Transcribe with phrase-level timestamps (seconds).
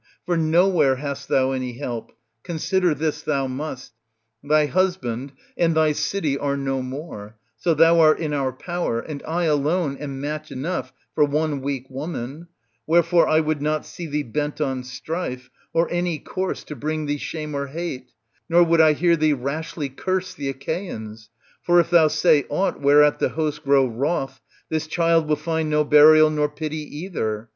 [0.25, 2.11] For nowhere hast thou any help;
[2.41, 3.93] consider this thou must;
[4.43, 9.21] thy husband and thy dty are no more, so thou art in our power, and
[9.27, 12.47] I alone am match enough for one weak woman;
[12.87, 17.17] wherefore I would not see thee bent on strife, or any course to bring thee
[17.19, 18.09] shame or hate,
[18.49, 21.29] nor would I hear thee rashly curse the Achseans.
[21.61, 25.83] For if thou say aught whereat the host grow wroth, this child will find no
[25.83, 27.49] burial nor pity either.